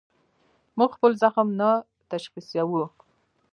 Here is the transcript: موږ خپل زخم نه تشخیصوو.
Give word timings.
موږ 0.77 0.89
خپل 0.97 1.11
زخم 1.23 1.47
نه 1.59 1.69
تشخیصوو. 2.11 2.83